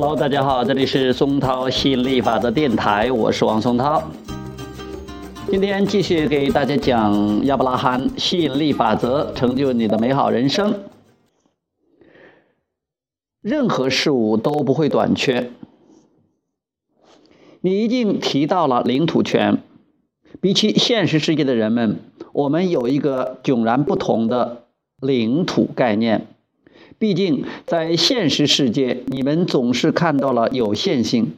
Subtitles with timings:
[0.00, 4.00] Hello，大家好，这里是松涛吸引力法则电台，我是王松涛。
[5.50, 10.72] 今天继续给大家讲亚伯拉罕吸引力法则，成就你的美好人生。
[13.40, 15.50] 任何事物都不会短缺。
[17.60, 19.60] 你已经提到了领土权，
[20.40, 21.98] 比起现实世界的人们，
[22.32, 24.66] 我们有一个迥然不同的
[25.00, 26.28] 领土概念。
[26.98, 31.36] 毕竟，在现实世界，你们总是看到了有限性。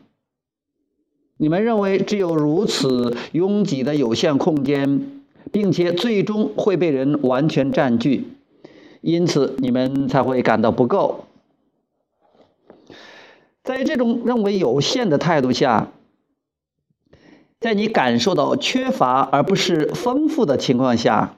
[1.37, 8.29] 你们认为只有如此拥挤的有限空间，并且最终会被人完全占据，
[9.03, 11.27] 因此你们才会感到不够。
[13.63, 15.93] 在这种认为有限的态度下，
[17.61, 21.37] 在你感受到缺乏而不是丰富的情况下。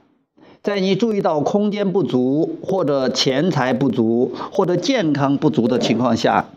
[0.63, 6.51] 在你注意到空间不足，或者钱财不足，或者健康不足的情况下，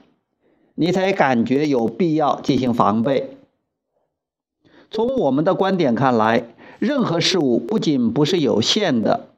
[0.75, 3.35] 你才感觉有必要进行防备。
[4.91, 6.43] 从我们的观点看来，
[6.77, 9.29] 任何事物不仅不是有限的，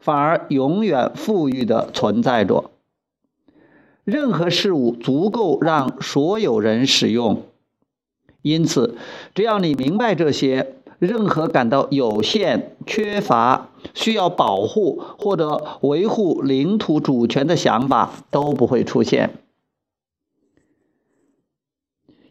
[0.00, 2.72] 反而永远富裕的存在着。
[4.02, 7.42] 任何事物足够让所有人使用，
[8.42, 8.96] 因此，
[9.36, 10.72] 只要你明白这些。
[10.98, 19.34] 任何感到有限、缺乏、需要保护或者维护领土主权的想法都不会出现。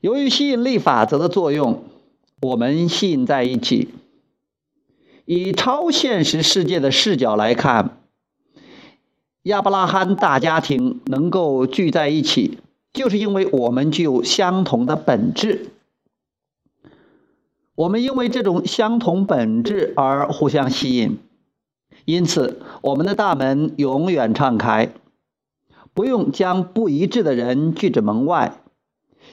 [0.01, 1.83] 由于吸引力法则的作用，
[2.41, 3.89] 我们吸引在一起。
[5.25, 7.97] 以超现实世界的视角来看，
[9.41, 12.59] 亚伯拉罕大家庭能够聚在一起，
[12.93, 15.71] 就是因为我们具有相同的本质。
[17.75, 21.17] 我们因为这种相同本质而互相吸引，
[22.05, 24.93] 因此我们的大门永远敞开，
[25.93, 28.61] 不用将不一致的人拒之门外，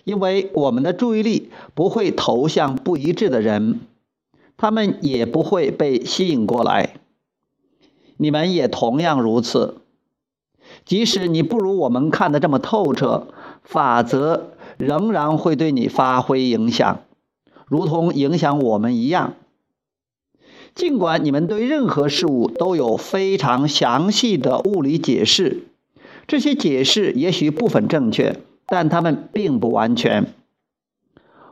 [0.03, 3.79] 因为我们的注意力不会投向不一致的人，
[4.57, 6.97] 他们也不会被吸引过来。
[8.17, 9.77] 你们也同样如此，
[10.85, 13.29] 即使你不如我们看得这么透彻，
[13.63, 17.03] 法则仍然会对你发挥影响。
[17.73, 19.33] 如同影响我们一样，
[20.75, 25.63] 尽管你们对任何事物都有非常详细的物理解释，
[26.27, 30.35] 这些解释也许部分正确，但它们并不完全。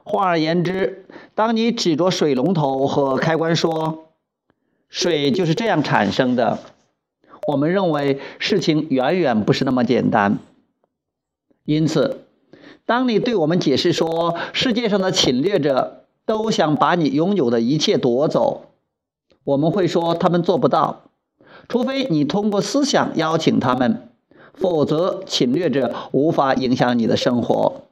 [0.04, 4.10] 换而言之，当你指着水龙头和开关说
[4.90, 6.58] “水就是这样产生的”，
[7.48, 10.38] 我们认为事情远远不是那么简单。
[11.64, 12.26] 因此，
[12.84, 15.99] 当你对我们解释说世界上的侵略者，
[16.30, 18.66] 都想把你拥有的一切夺走，
[19.42, 21.02] 我们会说他们做不到，
[21.68, 24.08] 除非你通过思想邀请他们，
[24.54, 27.82] 否则侵略者无法影响你的生活。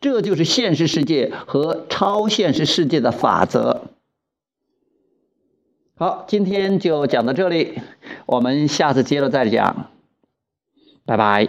[0.00, 3.82] 这就是现实世界和超现实世界的法则。
[5.96, 7.80] 好，今天就讲到这里，
[8.26, 9.90] 我们下次接着再讲，
[11.04, 11.48] 拜拜。